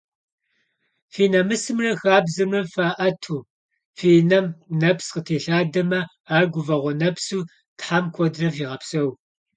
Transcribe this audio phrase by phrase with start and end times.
[1.13, 3.37] Фи намысымрэ хабзэмрэ фаӏэту,
[3.97, 4.45] фи нэм
[4.79, 5.99] нэпс къытелъэдамэ
[6.35, 9.09] ар гуфӏэгъуэ нэпсу Тхьэм куэдрэ фигъэпсэу!